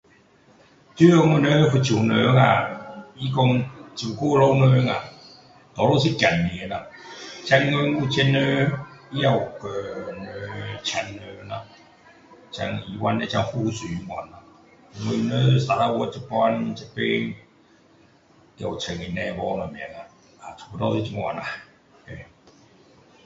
[0.97, 3.39] 所以我们福州人啊他说
[3.97, 5.03] 照顾老人啊
[5.75, 6.87] 多数是孩子们啦
[7.45, 8.71] 现今有钱人
[9.11, 9.29] 也有
[9.61, 11.63] 叫人请人咯
[12.51, 13.79] 请医院的护士
[14.09, 14.37] 那样咯
[15.05, 17.35] 我们沙捞越现在这边也
[18.57, 19.77] 有请印尼婆什么
[20.41, 21.43] 啊差不多就是这样啦